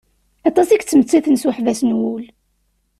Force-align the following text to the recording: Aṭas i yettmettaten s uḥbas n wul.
Aṭas 0.49 0.67
i 0.69 0.73
yettmettaten 0.75 1.35
s 1.41 1.43
uḥbas 1.49 1.79
n 1.83 1.95
wul. 1.99 2.23